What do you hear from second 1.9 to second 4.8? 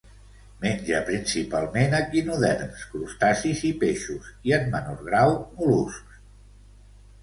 equinoderms, crustacis i peixos, i, en